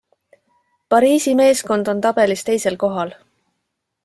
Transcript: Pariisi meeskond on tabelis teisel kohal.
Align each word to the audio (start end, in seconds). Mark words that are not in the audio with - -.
Pariisi 0.93 1.35
meeskond 1.41 1.93
on 1.95 2.01
tabelis 2.07 2.45
teisel 2.49 2.83
kohal. 2.85 3.15